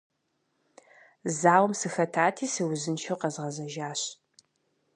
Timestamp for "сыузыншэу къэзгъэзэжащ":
2.53-4.01